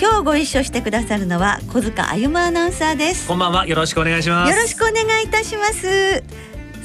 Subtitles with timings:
[0.00, 3.28] 今日ご一緒してくださるのは小塚歩アナウンサーです。
[3.28, 3.66] こんばんは。
[3.66, 4.50] よろしくお願いします。
[4.50, 6.24] よろしくお願いいたします。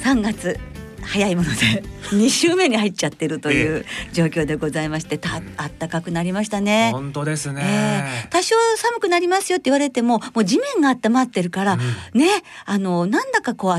[0.02, 0.60] 3月
[1.00, 6.90] 早いもので 2週目に入っちゃってるという状況でございましてたあったかくなりましたね。
[6.92, 11.78] 本当ですね、えー、多少寒くなりますよって言われてももう地面が温まってるから、
[12.14, 12.28] うん、ね
[12.66, 13.72] あのなんだかこう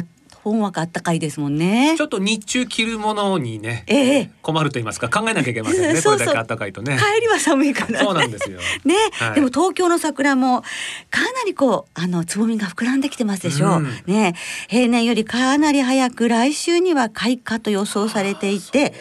[0.50, 1.96] ほんわか暖かいですもんね。
[1.98, 6.00] ちょっと日中着るものにね、えー、困ると言いますか考えなきゃいけませんね。
[6.02, 6.98] そうそうこれだけ暖かいとね。
[6.98, 8.00] 帰りは寒いから。
[8.00, 8.60] そうなんですよ。
[8.86, 10.64] ね、はい、でも東京の桜も
[11.10, 13.78] かなりこうあのつぼみが膨らんできてますでしょう。
[13.78, 14.36] うん、ね、
[14.68, 18.94] 平年よりかなり早く来週には開花と予想されていて、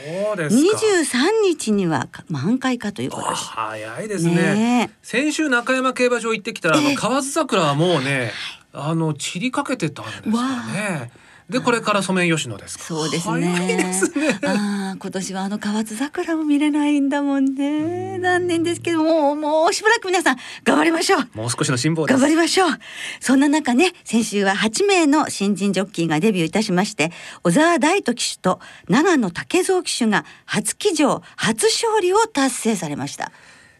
[0.50, 3.44] 二十三日には満開かということです。
[3.44, 4.34] 早いですね。
[4.34, 8.32] ね先週中山競馬場行ってきたら、あの河津桜はもうね、
[8.72, 11.10] あの散りかけてたんですよね。
[11.48, 13.92] でこれからソメイヨシノですそうですね。
[13.92, 18.18] すねあ今年はあの河津桜も見れないんだもんね。
[18.20, 21.20] 残念ですけどももうしばらく皆さん頑張りましょう。
[21.34, 22.70] もう少しの辛抱頑張りましょう。
[23.20, 27.12] そんな中ね先週は8名の新人ジョッキーがデビューいたしまして
[27.44, 28.58] 小沢大斗騎手と
[28.88, 33.30] 長野武蔵騎手が初騎乗初勝利を達成されました。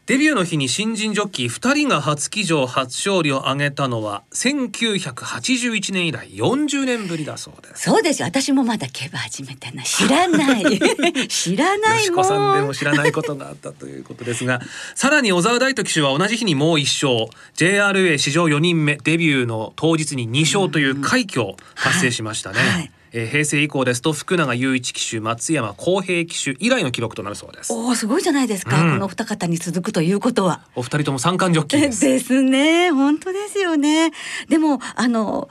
[0.06, 7.82] デビューの日に新人ジョッキー2人が初騎乗初勝利を挙げたのは1981年以来40年ぶりだそうです。
[7.90, 9.84] そうです私もまだ競馬始めてない。
[9.84, 10.78] 知らない。
[11.26, 12.24] 知らないもん。
[12.24, 14.60] さんでも知らないことがあったということですが
[14.94, 17.28] さらに小沢大斗騎手は同じ日にもう1勝。
[17.56, 22.68] JRA 史上4人目デビューの当日に2勝という快挙を達成しましたね、はい。
[22.68, 27.72] はいえー、平成以降ですと福永雄一騎手松山公平騎手以来の記録となるそうです。
[27.72, 30.62] おおすごいじゃないですか、うん、この二方に続くということは。
[30.74, 32.00] お二人とも三冠ジョッキーです。
[32.00, 34.12] ですね本当ですよね。
[34.48, 35.48] でもあの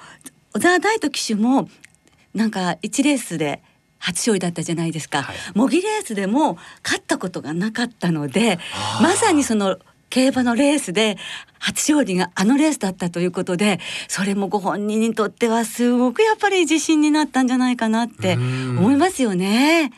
[0.54, 1.70] 小沢大斗騎手も
[2.34, 3.62] なんか一レースで
[3.98, 8.60] 初勝利だったじゃないですか、はい、模擬レースでも勝ったことがなかったので
[9.02, 9.80] まさにその
[10.10, 11.18] 競馬のレースで
[11.60, 19.92] 初勝利があのレースだったということでそれもご本人にとってはすごくやっぱり自信になったんじゃないかなって思いますよね。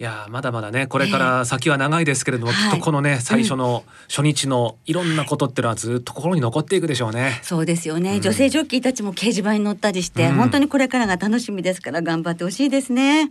[0.00, 7.38] いやまだまだねこれから先は長いですけれども、えー、きっとこのね、はい、最初の初日のいろんなことっていうのはずっと心に残っていくでしょうね。
[7.42, 13.30] そうですよね、うん、女性ジョッキーたちも掲示板に乗ったりして、うん、本当にこれからが楽しみですから頑張ってほしいですね。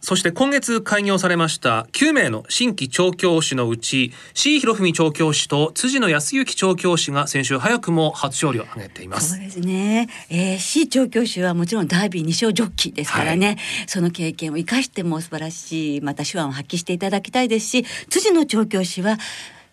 [0.00, 9.34] そして今月開業されました9名の新規調教師のうち C 博文調教師と辻野康之調教師が先週早くも初勝利を挙げています。
[9.34, 19.18] そうですね、えー、C 調教師はもちろんダービー2勝ジョッキーですからね、はい、その経験を生かしても素晴らしいまた手腕を発揮していただきたいですし辻野調教師は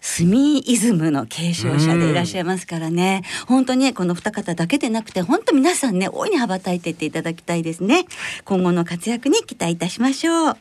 [0.08, 8.06] スミイズムの継承者でいらっしゃいますからね、本当にこの二方だけでなくて本当皆さんね大いに羽ばたいていっていただきたいですね。
[8.46, 10.58] 今後の活躍に期待いたしましょう。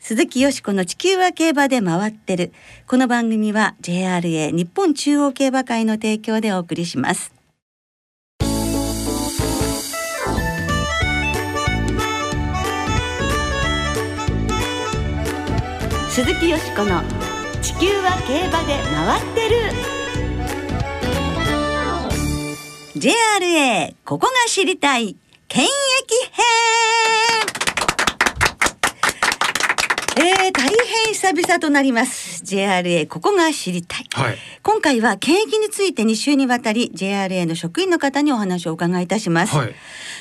[0.00, 2.52] 鈴木よしこの地球は競馬で回ってる。
[2.86, 7.32] この番組は JRA 日本中央競馬会の提供でお送りします。
[16.10, 17.02] 鈴木よしこの
[17.62, 19.56] 地球は競馬で回ってる。
[22.96, 25.16] JRA ここが知りたい。
[25.48, 25.70] 検疫
[26.32, 27.65] 編。
[30.18, 32.42] えー、大変久々となります。
[32.42, 39.74] JRA ここが知りたい、はい、今回は検疫について2週にわたり JRA の職員の方にお話をお伺いいたします、はい。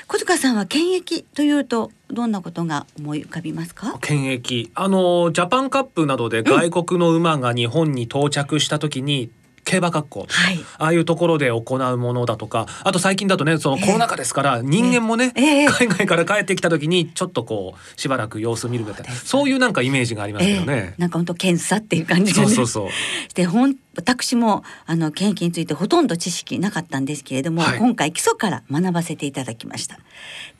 [0.08, 3.98] 小塚さんは検疫というとどんなことが思い浮かびますか？
[4.02, 4.70] 検疫。
[4.76, 9.30] あのジャパンカップなどで外国の馬が日本に到着した時に、
[9.66, 20.94] 競馬学校はい、ああいうところで行うものだとかあと最近だとねそのコロナ禍ですから、人間もね、えー、海外から帰ってきた時にちょっとこうしばらく様子見るみたいなそういうなんかイメージがありますよね。
[20.96, 22.90] えー、なんか本当検査っていう感じで、ね、そうそうそう。
[23.34, 29.98] で本私もあの検疫についてほとんど知識なかったんですけれども、はい、今回基礎から学ばせていただきました。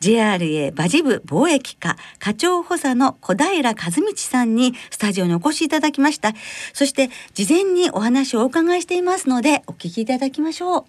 [0.00, 6.32] JRA 馬事部貿易課課長補佐の小平和道さんにスタジオにお越しいただきました。
[6.72, 10.84] そして事前にお話をお伺いしていますのでお聞きいただきましょう。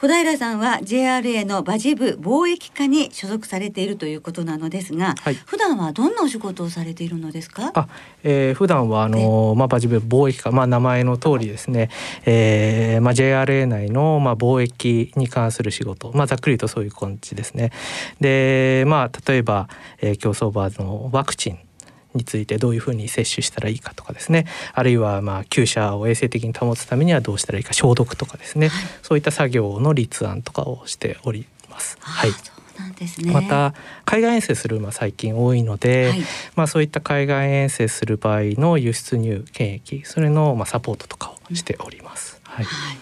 [0.00, 7.72] 小平さんは JRA の馬事部貿易課に所属されているということなのですが、はい、普段はどんなお仕事をされているのですか？
[7.74, 7.88] あ、
[8.22, 11.90] えー、普段はあの、まあ、馬事部貿易課、まあ、名前の通りですね、
[12.26, 17.72] えーまあ、JRA 内の、まあ、貿易に関する仕事、まあ、ざっくりとそういう感じですね。
[18.20, 19.68] で、まあ、例えば、
[20.00, 21.58] えー、競走馬のワクチン
[22.18, 24.44] についてどういうふうに接種したらいいかとかですね。
[24.74, 31.96] あるいはまあ厩舎を衛生的に保つためにはどうしたらいいか消毒とかですね、はい、そういった作業の立案とかをしております。
[32.00, 33.74] はい、ね、また
[34.04, 36.22] 海外遠征する馬最近多いので、はい、
[36.56, 42.40] まあ、そういった海外遠征する場合の輸出入検疫それのまあサポートとかをしております。
[42.44, 42.98] はい、はい、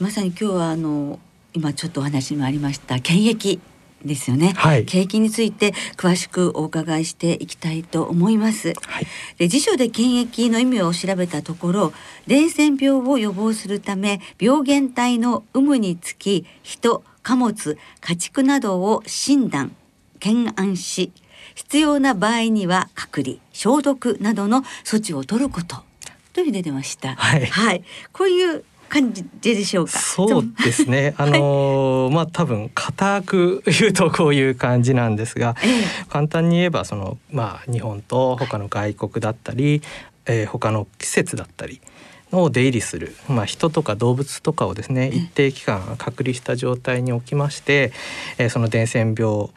[0.00, 1.18] まさに今日はあの
[1.54, 3.60] 今ちょっとお話にもありました検疫
[4.04, 9.06] ですよね、はい、景気について詳しくお伺いしていきたいと思います、はい、
[9.38, 11.92] で辞書で検疫の意味を調べたところ
[12.26, 19.74] 伝染病を予防するため病原体の有無につき人貨物家畜などを診断
[20.20, 21.12] 検案し
[21.54, 25.82] 必要な場合には隔離消毒などの措置を取ること
[26.32, 27.14] というふうに出てました。
[27.14, 29.92] はい、はい、こういう感じでしょうか？
[29.98, 31.14] そうですね。
[31.16, 39.82] あのー、まあ多分固く言うとこういう感じなんですが、ええ、簡単に言えばそのまあ日本と他の外国だったり、
[40.26, 41.80] えー、他の季節だったり。
[42.32, 47.92] を出入りする、まあ、人とか動物とかをですね一定期間隔離した状態におきまして、
[48.38, 49.50] えー、その伝染病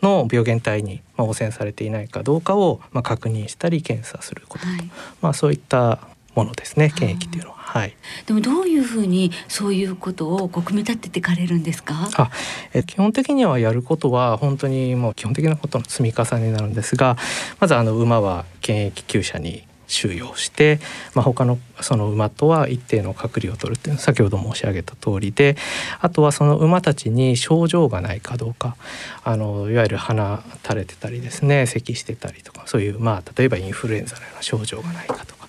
[0.00, 4.90] の病原体に、まあ、汚染されていないかどうかを、まあ、確認したり検査することと、はい、
[5.20, 5.98] まあ、そういった
[6.34, 7.56] ものですね検疫っていうのは。
[7.70, 7.94] はい、
[8.26, 12.08] でもどういうふうにそういうことをこう組み立てていかれるんですか？
[12.16, 12.30] あ
[12.74, 17.16] え基本的にはやることは本当にもう基本的なことの積み重ねになるんですが
[17.60, 20.80] まずあの馬は検疫厩舎に収容して、
[21.14, 25.56] まあ、他のその馬とは一定の隔離を取るっていう先ほど申し上げた通りで
[26.00, 28.76] あとはその馬たちに症状がないかどうか
[29.24, 35.39] あのいわゆる鼻垂れてたりですね咳してたりとかそういうまあ例えばインフルエンザのような症状がないかとか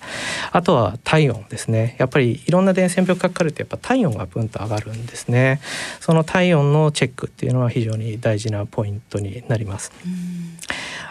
[0.52, 1.96] あとは体温ですね。
[1.98, 5.60] やっぱりいろんな伝染病かかるとやっぱ体温がブンと上がるんですね。
[6.00, 9.92] その体温のチェックっていうのは非常に大事なポイントになります。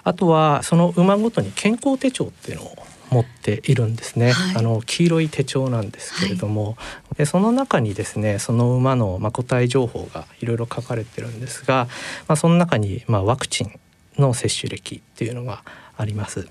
[0.03, 2.75] あとはその馬ごとに健康手帳っていうのを
[3.11, 6.71] 持っているんですね、はい、あの黄色い手帳なんですけれども、は
[7.13, 11.87] い、でその中にですねその馬の、ま個体情報がいろいろ書かれてるんですが、
[12.27, 13.79] まあ、その中に、まあ、ワクチン
[14.17, 15.63] の接種歴っていうのが
[15.97, 16.47] あります。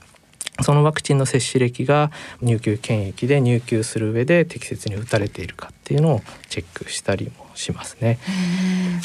[0.63, 2.11] そのワクチンの接種歴が
[2.43, 8.19] 入給検疫で入給する上で適切に打たれているかっていうのをチェックしたりもしますね。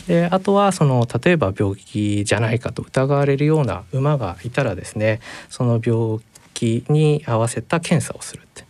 [0.07, 5.19] であとはその例えば病気じゃないかと疑われるような馬がいたらですね
[5.49, 6.19] その病
[6.53, 8.65] 気に合わせた検査をするって。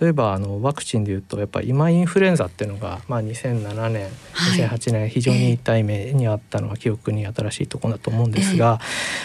[0.00, 4.08] 例えばあのワクチンでいうとやっぱり今インフルエンザっていうのが、まあ、2007年、
[4.56, 8.80] 2008年非常に痛い目にあったのは記憶に新しいところだと思うんですが、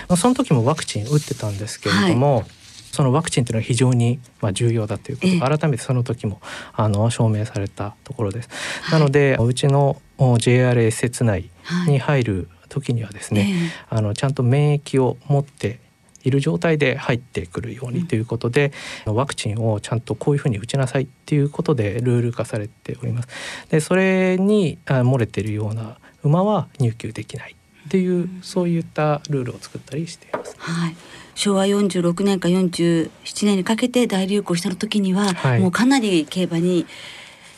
[0.10, 2.46] えー、その時もワクチン打ってたんですけれども、はい
[2.96, 5.58] そのワクチンというのは非常にまあ重要だということ。
[5.58, 6.42] 改めてその時も
[6.74, 8.50] あの証明されたところです。
[8.92, 11.50] なのでうちの JRA 施設内
[11.88, 15.80] に入る時にはですね、あのちゃんと免疫を持って
[16.24, 18.74] いる状態で入ってくるようにということで、
[19.06, 23.28] うん、ワクチンをちゃんとこういうふうに打ちなさいっていうことでルール化されております。
[23.70, 27.56] でそれに漏れているような馬は入厩できない
[27.86, 30.56] っていう、うん、そういったルールを作ったりしています。
[30.58, 30.96] はい
[31.36, 33.10] 昭和46年か47
[33.46, 36.86] 年にかけて大流行した時には、はい、もうかなり競馬に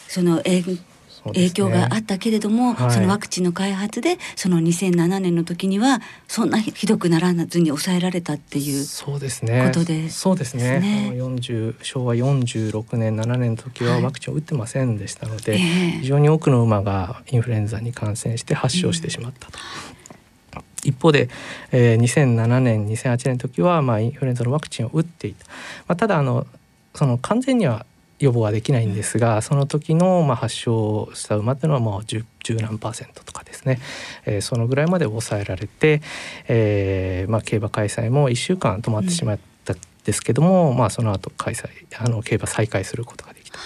[0.07, 0.77] その影
[1.33, 9.65] 影響があったけれども、はい、そのワクチンの開発でその2007年の時にはそんなひどくならずに抑えられたっていうそうですね。
[9.67, 11.11] ことでそうですね。
[11.15, 15.61] 40昭和46年7年の時はワクチンを打ってませんでしたので、はい
[15.99, 19.59] 非常に多くの馬がインフルエンザに感染して発症してしまったと。
[20.06, 20.06] うん、
[20.87, 21.29] 一方で、
[21.71, 25.45] えー、2007年2008年の時は、まあ、インフルエンザのワクチンを打っていた、
[25.87, 26.47] まあ、ただあの
[26.95, 27.85] その完全には
[28.19, 33.79] 予防はできないんですがその時のまあ発症した馬っていうのはもう十何パーセントとかですね、
[34.25, 36.01] えー、そのぐらいまで抑えられて、
[36.47, 43.59] えーまあ、競馬開催も1週間止まってしまったんですけども、うん、まあ、その後開催あの競馬再開することができた。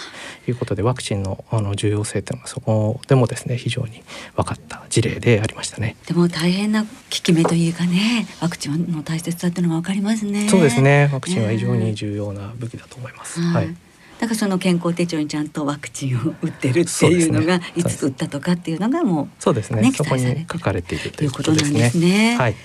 [0.52, 4.04] いうことでワクチンのあの重要性というのはそこでもですね非常に
[4.36, 5.96] 分かった事例でありましたね。
[6.08, 10.48] でも大変な効き目というかねワクチンの大切さっていうのが分かりますね。
[10.50, 13.40] そうですねワクチンは非常に重要な武器だと思います。
[13.40, 13.76] えー、はい
[14.22, 22.36] だからその健康手帳にちゃんとワクチンを打ってるっていうのが、ね、いつ打ったとかっていうのがもう、そうですね、ね、そこに書かれているということなんですね。
[22.38, 22.56] はい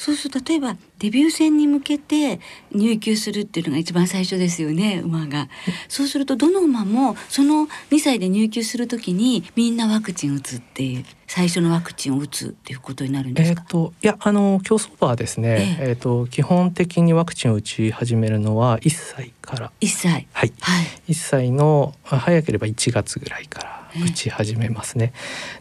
[0.00, 2.40] そうすると例えばデビュー戦に向けて
[2.72, 5.50] 入厩するっていうのが一番最初ですよね馬が。
[5.88, 13.60] そうするとどの馬もその2歳で入厩する時にみんなワクチン打つっていう最初のワクチンを打つっていうことになるんですか？
[13.60, 19.72] えっ、といやあの競走馬はですね、えっ、と基本的にワクチンを打ち始めるのは1歳から。
[19.82, 20.26] 1歳。
[20.32, 20.52] はい。
[20.60, 23.80] はい、1歳の早ければ1月ぐらいから。
[24.02, 25.12] 打ち始めますね。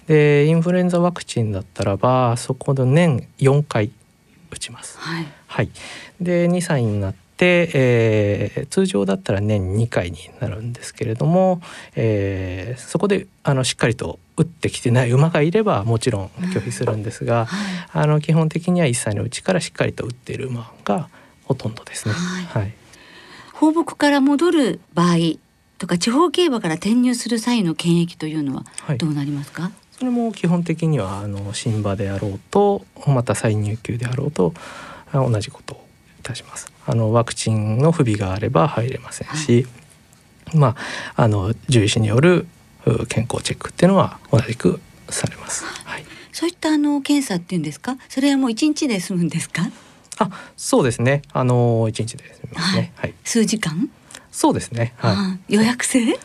[0.07, 3.91] でインフルエンザワクチンだったらばそこの年4回
[4.51, 4.97] 打ちます。
[4.99, 5.69] はい、はい、
[6.21, 11.61] で2歳になって、えー、通常だったら年2回になるんですけれども、
[11.95, 21.09] えー、そこであのしっかりと打ってきてない馬がいればもちろん拒否するんですが、はい、あの基本的には1歳のうちからしっかりと打っている馬が
[21.45, 22.13] ほとんどですね。
[22.13, 22.73] はい、はい、
[23.53, 25.15] 放牧から戻る場合
[25.79, 28.65] とか地方競馬から転入する際の検疫というのは
[28.97, 34.53] どうなりますか、はい、それも基本的にはあの新馬であろうとまた再入級であろうと
[35.11, 35.85] 同じことを
[36.19, 36.71] いたします。
[36.85, 39.67] あのワクチンの不備があれば入れませんし、
[40.45, 40.67] はい、ま
[41.15, 42.47] ああの獣医師による
[43.09, 44.79] 健康チェックっていうのは同じく
[45.09, 45.65] されます。
[45.65, 46.05] はい。
[46.31, 47.97] そういったあの検査っていうんですか？
[48.07, 49.63] それはもう一日で済むんですか？
[50.17, 51.23] あ、そうですね。
[51.33, 52.93] あの一日で済みますね。
[52.95, 53.13] はい。
[53.25, 53.89] 数時間？
[54.31, 54.93] そうですね。
[54.95, 55.55] はい。
[55.55, 56.17] 予約制？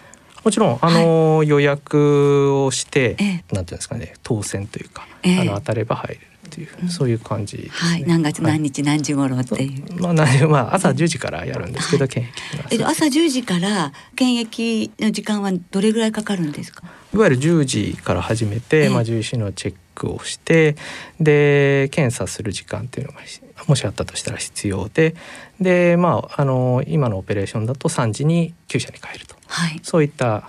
[0.44, 10.00] もちろんあの、はい、予約をして、ええ、なんていうんですかね当選というか、え、あの当たれば入れるっていう、うん、そういう感じ、ね、はい、何月何日何時頃っていう。
[10.00, 10.12] まあ、
[10.46, 12.32] まあ朝10時からやるんですけど、検
[12.68, 16.82] 疫え朝10時から検疫の時間はどれぐらいかかるんですか？
[17.14, 20.76] いわゆる10時から始めて、まあ獣医師のチェックをして
[21.18, 23.20] で検査する時間っていうのが
[23.66, 25.14] もしあったとしたら必要で
[25.60, 30.48] でまああの今のオペレーションだと3時に厩舎に帰ると、はい、そういった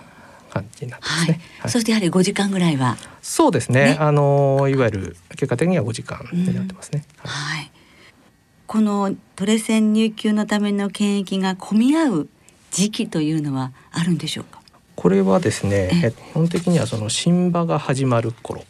[0.49, 1.41] 感じになってますね。
[1.59, 7.03] はい、そしてやはり5時間ぐらいはそうですね、ね、あのいわゆる結果的には5時間になってますね。
[7.23, 7.71] うん、はい、
[8.67, 12.29] このトレセン入級のための検疫が混み合う
[12.71, 14.61] 時期というのはあるんでしょうか？
[15.05, 18.63] これはですね基本的にはその新馬が始まる頃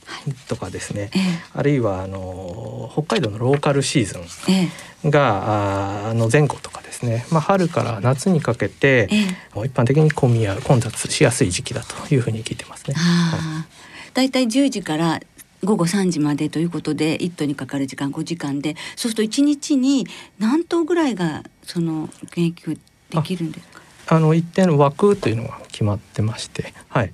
[0.49, 1.09] とかですね、
[1.53, 4.19] あるいはあの北海道のローカルシーズ
[5.05, 9.07] ンが、あの前後とかですね、まあ、春から夏にかけて、
[9.63, 12.97] 一般的に混み合う混雑しやすい時期だというふうに聞いてますね。
[14.13, 15.21] だいたい10時から
[15.63, 20.05] 午後3時までということで1頭にかかる時間5時間でそうすると1日に
[20.37, 22.77] 何頭ぐらいがその研究
[23.11, 23.74] できるんですか？
[24.07, 27.13] あの一定の枠というのが決まってまして、はい、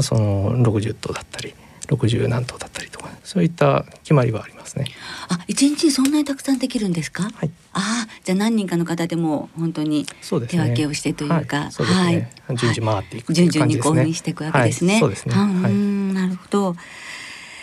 [0.00, 1.54] その60頭だったり
[1.88, 4.86] 60何頭だったりとかそういった決まりはありますね。
[5.28, 7.24] あ、一日そんなにたくさんできるんですか？
[7.24, 7.50] はい。
[7.72, 10.06] あじゃあ何人かの方でも本当に
[10.48, 11.70] 手分けをしてというか。
[11.70, 14.94] はい、順次回っていく、ね、順々にこういうにしていくわけですね。
[14.94, 15.34] はい、そうですね。
[15.34, 15.72] はい、
[16.14, 16.76] なるほど。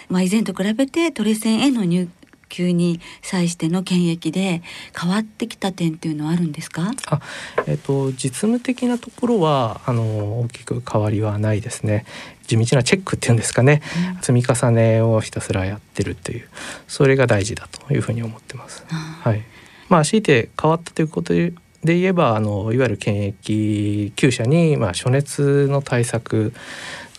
[0.09, 2.09] まあ以前と比べてトレセンへの入
[2.49, 4.61] 急に際しての検疫で
[4.99, 6.91] 変わってきた点っていうのはあるんですか？
[7.07, 7.21] あ、
[7.67, 12.05] えーと、実務的なところはあの大きく変わりはないですね。
[12.47, 13.81] 地道なチェックっていうんですかね、
[14.15, 16.49] うん、積み重ねをひたすらやってるっていう
[16.87, 18.83] それが大事だというふうに思ってます。
[18.87, 19.43] はい。
[19.87, 21.53] まあ、強いて変わったということで
[21.83, 26.53] で言えばあのいわゆる検疫厩舎に、まあ、暑熱の対策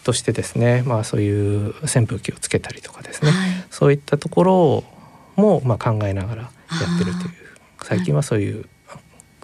[0.04, 4.84] としてですね、まあ、そういう扇風機をつけたりとかですね、はい、そういったところを
[5.40, 6.50] もまあ考えながらや
[6.96, 7.30] ってるという
[7.82, 8.68] 最近はそういう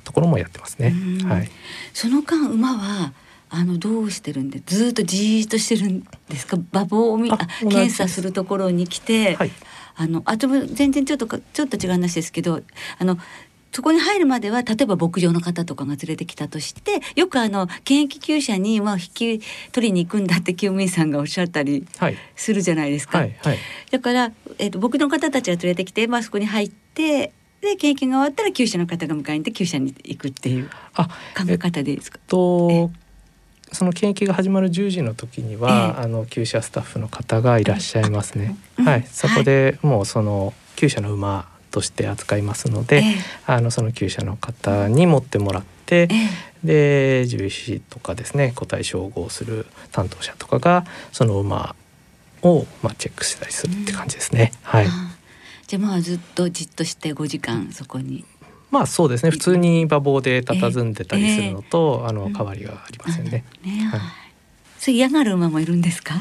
[0.04, 0.94] ところもやってますね。
[1.24, 1.50] はい、
[1.92, 3.12] その間馬は
[3.48, 6.58] あのどうしてるんでずっとじーっとしてるんですか？
[6.72, 9.52] 馬房を見あ検査するところに来て、はい、
[9.96, 12.62] あのあと全然ちょっとちょっと違う話ですけど
[12.98, 13.18] あの
[13.76, 19.40] そこに入るまでは例えば牧場の方とかが連れてきたとしてよくあの検疫厩舎にまあ引き
[19.70, 21.86] 取りに行くんだって救務員さんがおっしゃったり
[22.36, 23.18] するじゃないですか。
[23.18, 23.58] はいはい、
[23.90, 31.04] だから、えーと、牧場の方たちが連れてきて、まあ、そこに入ってで検疫が終わったら厩舎の方が迎えに行って厩舎に行くっていう考
[31.46, 32.18] え方でいいですか？
[32.28, 32.90] と
[33.72, 38.56] その検疫が始まる10時の時には、えあの厩舎スタッフの方がいらっしゃいますね。
[38.82, 43.02] はい、そこでもうその厩舎の馬として扱いますので、え
[43.44, 46.28] あのその厩舎の方に持ってもらって、え
[46.64, 51.76] で獣医師とかですね個体照合する担当者とかがその馬
[52.40, 54.52] をまあチェックしたりするって感じですね。
[54.54, 54.86] うん、はい。
[55.66, 58.24] じゃあまあずっとじっとして5時間そこに。
[58.70, 63.44] まあそうですね普通に馬房で佇んでたりするのと、えー、あの変わりがありませんね。
[63.62, 64.00] うん、ねはい、
[64.78, 66.14] それ嫌がる馬もいるんですか？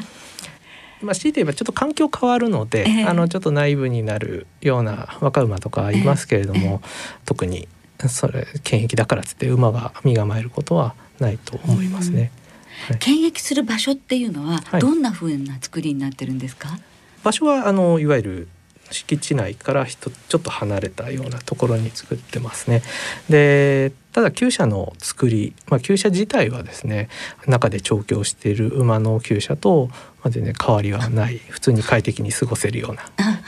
[1.02, 6.88] まあ、強いて言えばちょっと環境変わるので、えー、あのちょっと内部になるような若馬とかいますけれども、えー、
[7.26, 7.68] 特に
[8.08, 12.30] それ検疫だからっつって馬が身構えることはないと思いますね。
[12.88, 16.80] はい、検疫する場所っていうのはどんな風な作りになってるんですか、はい、
[17.22, 18.48] 場所はあのいわゆる
[18.90, 22.82] 敷地内からちょっと離れたようなところに作ってますね。
[23.28, 27.08] でただ厩舎の作り、まあ、厩舎自体はですね
[27.46, 29.90] 中で調教している馬の厩舎と、
[30.26, 33.04] まあ、全然変わりはない普通に快適に過ごせるような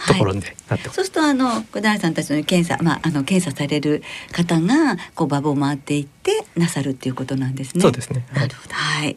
[0.06, 0.80] ところでなってます。
[0.80, 7.80] はい、そうするとあの小平さんたちの検査、まあ、あの検査される方がこう馬場を回っていってなさるっていうことなんですね。
[7.82, 8.24] そうですね。
[8.32, 8.74] なるほど。
[8.74, 9.16] はい。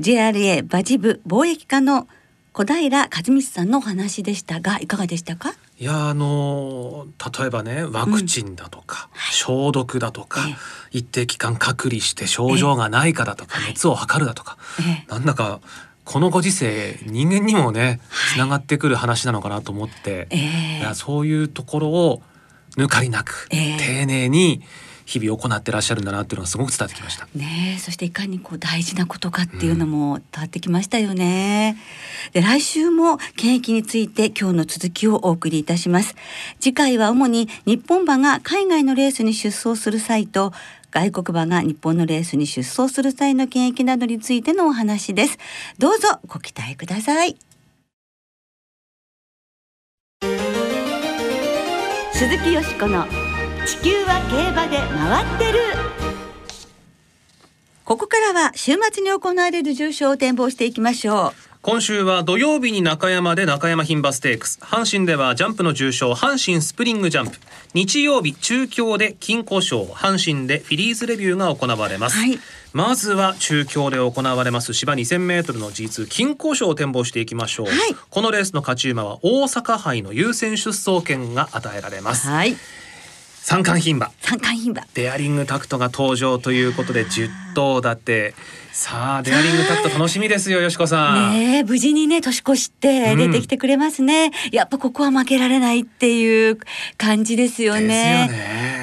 [0.00, 2.08] JRA 馬事部貿易課の
[2.52, 5.54] 小平和光さんのお話でしたがいかがでしたか？
[5.78, 7.06] いやあの
[7.38, 10.40] 例えばねワクチンだとか、うん消毒だとか、
[10.90, 14.56] 一定期間隔離して症状がないかだとか、熱を測るだとか、
[15.08, 15.60] なんだか
[16.06, 18.00] このご時世人間にもね
[18.32, 22.22] つながってくる話なのかなと思って、いやそういうところを
[22.76, 24.62] 抜かりなく、丁寧に
[25.06, 27.26] 日々行ってらっしゃるんだなっていうのがすごく伝わってきました。
[27.34, 31.76] ねそしていかにこう大事なことかっていうのも伝わってきましたよね。
[32.26, 36.14] うん、で来週も検疫について今日の続きをお送りいたします。
[36.60, 40.52] 次回は主に日本馬が海外のレースに出走する際と
[40.96, 45.36] 外国馬が日本のレースに出走する際の検疫などについてのお話です。
[45.76, 47.36] どうぞご期待ください。
[52.14, 53.04] 鈴木よしこの
[53.66, 55.58] 地球は競馬で回ってる
[57.84, 64.60] ここからは週末に行われる重賞を展望していきましょう今週は土曜日に中山で中山牝馬ステークス。
[64.62, 67.38] 阪神ではジャンプの重賞阪神スプリングジャンプ。
[67.74, 72.38] 日曜日中京で金庫賞阪神でフィリーズレビューが行われます、はい。
[72.72, 77.76] まずは中京で行われます芝2000メートルの G2 金庫賞を展望していきましょう、はい、
[78.10, 82.54] このレースの勝ち馬は大阪杯の優先出走権が与えられます、はい。
[83.42, 84.12] 三冠牝馬。
[84.20, 84.86] 三冠牝馬。
[84.94, 88.34] デアリングタクトが登場ということで10頭立て
[88.76, 91.32] さあデアリングタクト楽しみですよよしこさん。
[91.32, 96.58] ね無事にね年越して出てきてくれますね、うん、やっぱここは負けられないっていう
[96.98, 98.28] 感じですよね。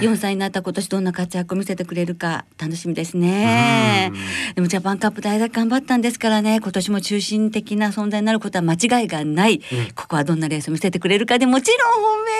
[0.01, 4.11] 四、ね、歳になった今年どんな活躍を見せてくれるか楽しみですね、
[4.55, 9.61] でもジャパンカップ大学頑張ったんですからね今年も中心的な存在になることは間違いがない、うん、
[9.93, 12.31] ここはどんなレースを見せてくれるかでもちろん本命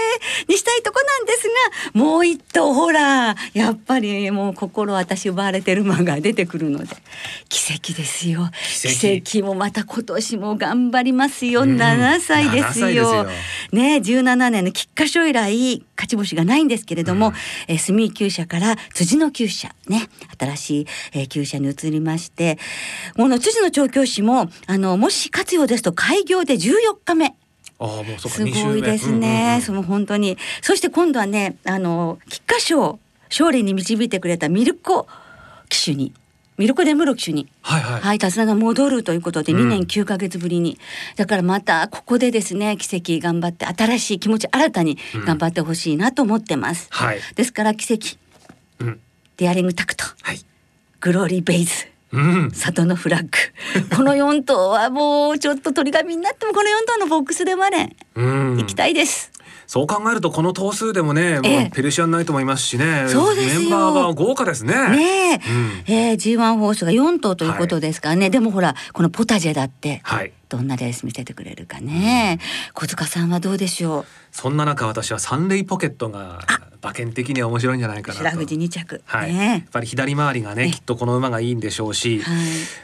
[0.50, 1.48] にしたいとこなんです
[1.94, 6.88] がもう一頭ほらやっぱりもう心私奪われてる馬が出てくるので。
[7.50, 8.50] 奇跡ですよ。
[8.82, 9.44] 奇跡。
[9.44, 13.26] もまた今年も頑張りますよ、うん、7歳ですよ。
[13.72, 17.34] ね17年の菊花賞以来勝ち星がないんですけれども、うん、
[17.68, 20.08] え住厩舎から辻の厩舎ね
[20.40, 22.58] 新しい、えー、厩舎に移りまして
[23.16, 26.70] この辻の調教師もあのもし活用ですと開業で14
[27.06, 27.36] 日目。
[27.80, 30.38] あもうすごいですね、うんうん、その本当に。
[30.62, 35.08] そして今度はねあの菊花賞勝利に導いてくれたミルコ
[35.74, 36.14] 騎手に
[36.58, 40.78] ミルコ・デ・ムロ騎手に、はいはい、はい、手綱が戻るということで2年9か月ぶりに、うん、
[41.16, 48.18] だからまたここでですね奇跡頑張って新しい気持ち新たに頑張ってほしいなと思ってます、うんはい、ですから奇跡、
[48.80, 49.00] うん、
[49.38, 50.40] デアリングタクト、はい、
[51.02, 53.30] グローリー・ベイズうん、里のフラッグ。
[53.98, 59.32] この4頭はもうちょっと鳥紙になってもこの4頭のボックスでまで行きたいです。
[59.68, 63.06] そう考えるとこの頭数でもね、ええ、ペルシアンナイトもいますしね。
[63.08, 64.74] そうですメンバーが豪華ですね。
[64.74, 74.06] ねえ、うん、えー、G1 ホースが4頭ということですからね、はい、でもほらこのポタジェだって、はい、どんなレース見せてくれるかね、うん、小塚さんはどうでしょう？
[74.32, 76.40] そんな中私はサンレイポケットが
[76.84, 78.24] 馬券的には面白いんじゃないかなと。
[78.24, 82.36] 白富士2着、はい、ね、やっぱり左回りがねきっとこの馬がいいんでしょうし、はい、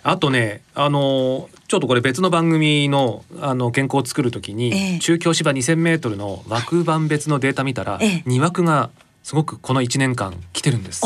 [0.03, 8.89] あとねあのちょっとこれ別の番組のあの健康を作るときに、えー、中京芝 2,000m の枠番別のデータ見たら、えー、2枠が
[9.23, 11.03] すごくこの1年間来てるんです。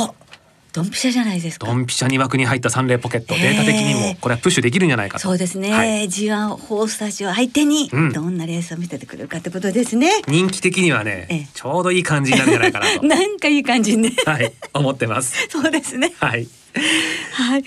[0.73, 1.67] ドンピシャじゃないですか。
[1.67, 5.71] ドンピシャ2枠に入ったサンレイポケット、データ的にもこれはプッシュできるんじゃないかそうですね。
[5.71, 10.09] はい、G1 ホースタジオ相手にどんなレースを見せてくれるかってことですね。
[10.27, 13.05] うん、人気的にはね、ちょうどいい感じになるんじゃないかなと。
[13.05, 14.13] なんかいい感じね。
[14.25, 15.47] はい、思ってます。
[15.49, 16.12] そうですね。
[16.19, 16.47] はい。
[17.33, 17.63] はい。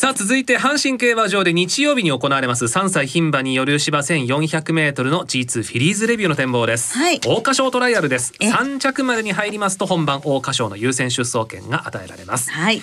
[0.00, 2.64] さあ続いて阪神競馬場で日曜日に行われます。
[2.64, 8.32] 3歳牝馬による芝 1400m の G2 フィリーズレビューの展望です、はい、桜花賞トライアルです。
[8.40, 12.80] 3着までに入りますと本番桜花賞の優先出走権が与えられます、はい、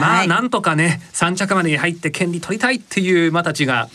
[0.00, 3.90] まあなんとかね3着までに入って権利取りたいっていう馬たちが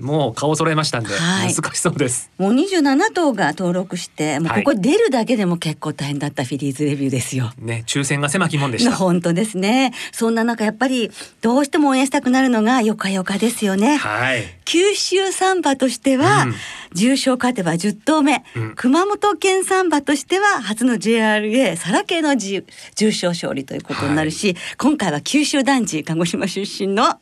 [0.00, 2.30] もう顔揃えましたんで、はい、難しそうです。
[2.38, 8.92] もう27頭が登録してもうここ出るだけでも結構大変だったフィリーズレビューですよ、ね抽選が狭きもんでした。
[8.96, 9.92] 本当ですね。
[10.12, 11.10] そんな中やっぱり
[11.40, 13.96] どうしても応援したくなるのがよかよかですよね。
[13.96, 16.54] はい九州サンバとしては、うん。
[16.92, 22.64] 重賞勝てば10頭目、うん、熊本県サンバとしては初の JRA サラ系の重
[23.12, 27.20] 賞勝利ということになるし、はい、今回は九州男児鹿児島出身の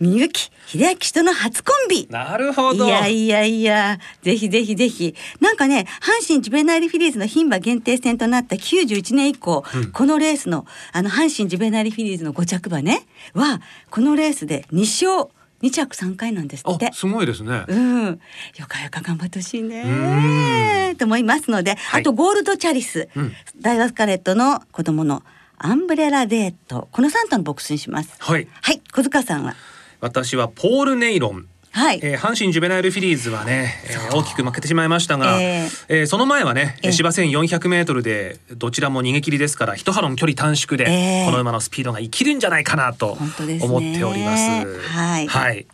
[0.00, 2.08] みゆき秀明氏との初コンビ。
[2.10, 2.86] なるほど。
[2.86, 5.14] いやいやいやぜひぜひぜひ。
[5.40, 15.30] なんかね阪神ジュベナイルフィリーズの牝馬限定戦となった91年以降、うん、このレースのあの阪神ジュベナイルフィリーズの5着馬ねはこのレースで2勝
[15.62, 16.90] 二着三回なんですって。
[16.92, 17.64] すごいですね。
[17.66, 18.06] うん。
[18.06, 20.94] よかよか頑張ってほしいね。
[20.98, 25.22] と思いますので、はい、あとゴールドチャリス、うん、ダイワスカレットの子供の
[25.58, 26.88] アンブレラデート。
[26.92, 28.14] この三頭のボックスにします。
[28.18, 28.46] はい。
[28.60, 28.82] はい。
[28.92, 29.54] 小塚さんは？
[30.00, 44.80] 私はポールネイロンはい、えー、阪神ジュベナイルフィリーズはね、えー、大きく負けてしまいましたが、えー、えー、その前はね、えー、芝線400メートルでどちらも逃げ切りですから一波論距離短縮で、えー、この馬のスピードが生きるんじゃないかなと思っております。
[44.88, 45.66] はい、はい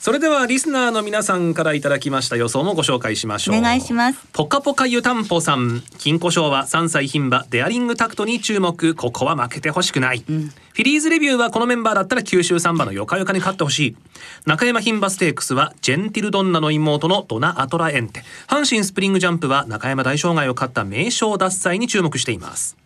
[0.00, 3.58] それではリスナーの皆さんからいただきました予想もご紹介しましょう。
[3.58, 4.28] お願いします。
[4.32, 5.82] ポカポカ湯たんぽさん。
[5.98, 8.94] 金庫賞は3歳牝馬デアリングタクトに注目。
[8.94, 13.96] ここは負けてほしくない、うん、フィリーズレビューはこのメンバーだったら九州サンバのヨカヨカに勝ってほしい。
[14.46, 18.22] 中山牝馬ステークスはジェンティルドンナの妹のドナ・アトラエンテ。
[18.46, 22.76] 阪神スプリングジャンプは中山大障害を勝った名将脱祭に注目しています。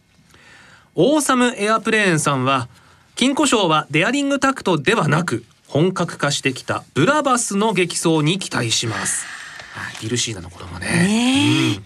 [0.95, 2.69] オーサムエアプレーンさんは
[3.17, 9.25] 金庫賞はデアリングタクトではなく本格化してきたブラバスの激走に期待します。
[10.03, 11.85] ビルシーナの子供ね、ねうん。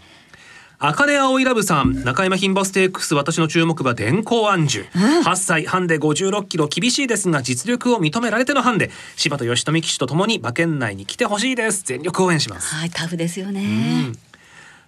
[0.80, 8.90] 赤根青いラブさん中山牝馬ステークス私の注目は電光安寿、うん、8歳半で56キロ厳しいですが実力を認められてのハンデ。
[9.14, 11.84] 柴田義富騎手とともに馬券内に来てほしいです。
[11.84, 12.74] 全力応援します。
[12.74, 13.64] はいタフですよね、う
[14.10, 14.18] ん。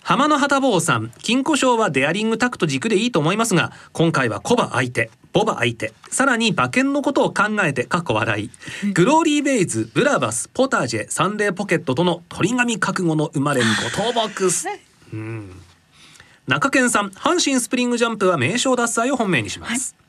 [0.03, 5.93] 浜野旗坊さん金庫賞はデアリングタクト軸でいいと思いますが今回はコバ相手ボバ相手。
[6.11, 8.51] さらに馬券のことを考えて過去笑い。
[8.93, 14.67] グローリーベイズブラバスポタージェサンデーポケットとの鳥紙覚悟の生まれにご当ボックス、
[15.13, 15.53] うん、
[16.47, 20.09] 中堅さん阪神スプリングジャンプは名称脱祭を本命にします、はい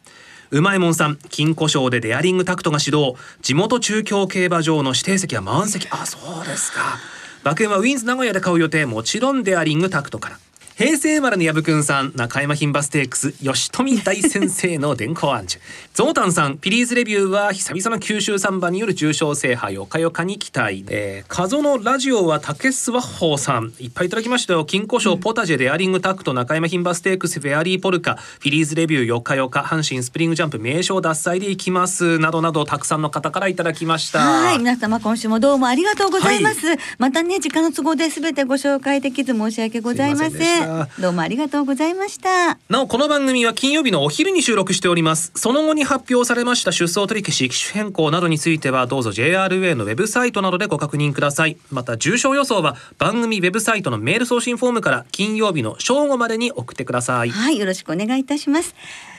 [0.52, 3.18] うまいもんさん金庫賞でデアリングタクトが始動。
[3.44, 5.88] 地元中京競馬場の指定席は満席。
[5.92, 6.98] あそうですか。
[7.44, 8.88] 馬券はウィンズ名古屋で買う予定。
[8.88, 10.40] もちろんデアリングタクトから。
[10.80, 15.62] 平成生まれの薮くんさん中山牝馬ステークス吉富大先生の電光アンチュ
[15.94, 23.74] ゾウタンさんピリーズレビューは久々の九州サンバによる重賞制覇よかよかに期待、えー、謎のラジオは竹スワッホーさん。
[23.80, 24.64] いっぱいいただきましたよ。
[24.64, 28.16] 金庫賞ポタジェデアリングタクト中山牝馬ステークスフェアリーポルカ。
[28.16, 32.20] フィリーズレビューよかよか阪神スプリングジャンプ名称脱祭でいきます。
[32.20, 34.20] などなどたくさんの方からいただきました。
[34.20, 40.69] はい皆様今週もどうもありがとうございます、はい、またね時間の都合で全てご紹介できず申し訳ございません
[41.00, 42.58] どうもありがとうございました。
[42.70, 45.32] なおこの番組は金曜日のお昼に収録しております。
[45.36, 51.58] その後に発表されました出走取り消し機種変更などについてはどうぞ JRA のウェブサイトなどでご確認ください。
[51.72, 57.30] また重症予想は番組ウェブサイトのメール送信フォームから金曜日の正午までに送ってください。
[57.30, 58.76] はいよろしくお願いいたします。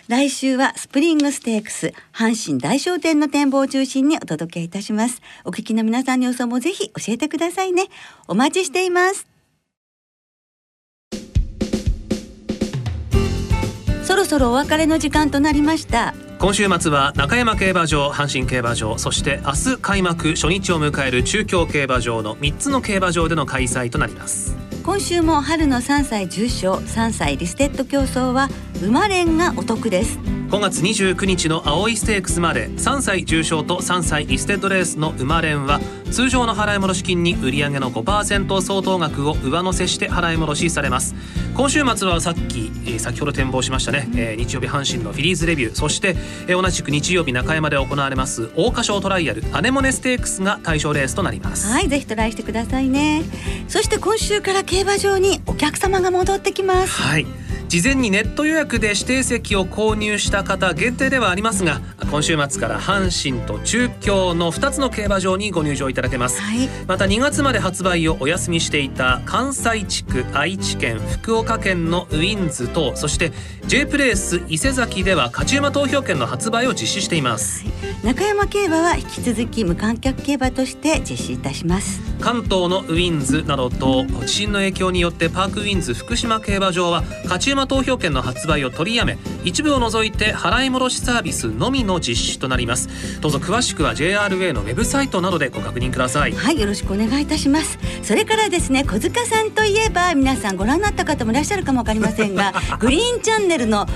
[0.08, 5.22] 来週はスプリングステークス阪神大商店の展望を中心にお届けいたします。
[5.44, 7.84] お聞きの皆さんの予想もぜひ教えてくださいね。
[8.26, 9.29] お待ちしています
[14.10, 16.14] そろそろお別れの時間となりました。
[16.40, 24.56] 今週末は中山競馬場阪神競馬場そして明日開幕初日を迎える中京競馬場の3つの競馬場での開催となります。
[24.82, 28.48] 今週も春の3歳重賞3歳リステッド競争は
[28.82, 30.18] 馬連がお得です。
[30.18, 35.78] 5月29日の青いステークスまで3歳重賞と3歳リステッドレースの馬連は
[36.10, 41.14] 通常の払い戻し金に売上の5%相当額を上乗せして払い戻しされます。
[41.54, 45.74] 今週末はさっき、えー、先ほど展望しましたね、えー、日曜日阪神のフィリーズレビュー。
[45.74, 46.16] そして、
[46.48, 51.68] えー、同じく日曜日中山で行われます桜花賞トライアルアネモネステークスが対象レースとなります。
[51.68, 53.22] はいぜひトライしてくださいね。
[53.68, 57.02] そして今週から競馬場にお客様が戻ってきます。
[57.02, 57.26] はい
[57.70, 61.80] 事前にネット予約で指定席を購入した方限定ではありますが
[62.10, 73.30] 今週末から阪神と中京の2つの競馬場にご入場いただけます、はい、また2月まで発売をお休みしていた関西地区愛知県福岡県のウィンズとそして
[73.68, 77.70] J プレイス伊勢崎では勝ち馬投票券の発売を実施しています、は
[78.02, 82.10] い、中山競馬は引き続き無観客競馬として実施いたします。
[82.20, 93.20] 関東のウィンズなどと地震の影響によってパークウィンズ福島競馬場は勝ち馬投票券の発売を取りやめ一部を除いて払い戻しサービスのみの実施となります。
[93.20, 96.32] どうぞ詳しくは JRA のウェブサイトなどでご確認ください。
[96.32, 97.78] はいよろしくお願いいたします。
[98.02, 103.86] それからですね小塚さんといえば皆さんご覧になった方もいらっしゃるかもわかりませんが グリーンチャンネルの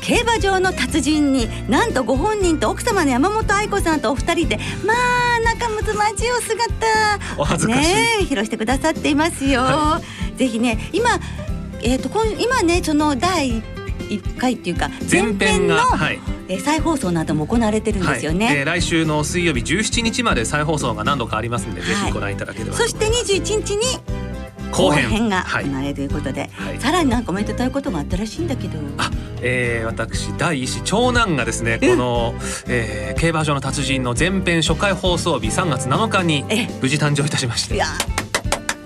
[0.00, 6.64] 競馬場の達人になんとご本人と奥様の山本愛子さんとお二人でまあ仲睦まじいお姿
[7.36, 10.00] お恥ずかしい、ね、披露してくださっていますよ、は
[10.34, 11.10] い、ぜひね今
[11.82, 13.62] えっ、ー、と今ねその第
[14.08, 24.00] 一回っていうか前編の、はい、えー、再放送なども行われてるんですよね、はい、えー、来週の水曜日17日まで再放送が何度かありますので、はい、ぜひご覧いただければそして21日に
[24.72, 25.28] 後編。
[25.28, 28.78] が行われるということで、はい、さらになんかおめでたいこともあったらしいんだけど。
[28.98, 29.10] あ、
[29.42, 32.34] えー、私第一子長男がですねこの、
[32.68, 36.44] えー、競馬場の達人の前編初回放送日3月7日に
[36.80, 37.74] 無事誕生いたしまして。
[37.74, 37.86] いや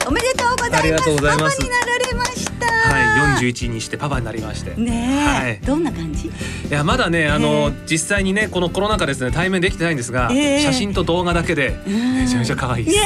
[0.06, 0.80] おめでとうございます。
[0.80, 1.56] ありがとうございます。
[1.58, 2.24] パパになられま
[2.64, 4.74] はい41にしてパパになりまして。
[4.74, 6.28] ねはい、どんな感じ？
[6.28, 6.30] い
[6.70, 13.04] やまだねあの、実際にねこのコロナ禍ですね対面できてないんですが、えー、写真と動画だけでめちゃめちゃ可愛いです、いや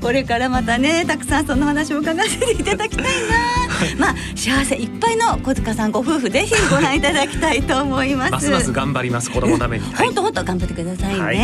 [0.00, 3.10] これからまたねたくさんその話を伺わせていただきたいな、
[3.98, 8.32] まあ幸せいっぱいの小塚さんご夫婦ぜひご覧いただきたいと思います。
[8.32, 9.84] ますます頑張ります子供のために。
[9.94, 11.36] 本当本当頑張ってくださいね、はい、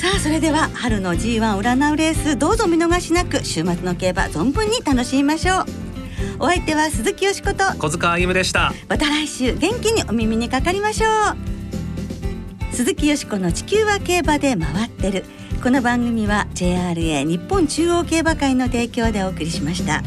[0.00, 5.64] さあそれでは春の G1 占うレースどうぞ見逃しなく週末の競馬存分に楽しみましょう。
[6.38, 7.64] お相手は鈴木よしこと。
[7.78, 8.72] 小塚あゆむでした。
[8.88, 11.06] また来週元気にお耳にかかりましょ
[12.70, 12.74] う。
[12.74, 15.26] 鈴木よしこの地球は競馬で回ってる。
[15.62, 20.02] この番組は JRA 日本中央競馬会の提供でお送りしました。